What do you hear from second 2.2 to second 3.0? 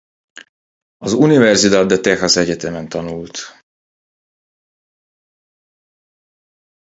egyetemen